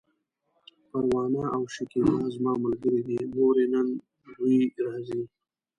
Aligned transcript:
پروانه 0.89 1.43
او 1.55 1.63
شکيبه 1.75 2.17
زما 2.35 2.53
ملګرې 2.63 3.01
دي، 3.07 3.17
مورې! 3.35 3.65
نن 3.73 3.87
دوی 4.35 4.57
راځي! 4.85 5.21